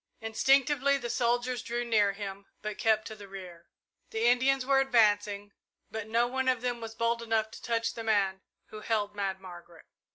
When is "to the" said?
3.05-3.27